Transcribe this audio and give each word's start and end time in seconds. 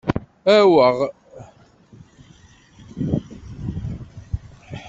Aweɣ. 0.57 0.97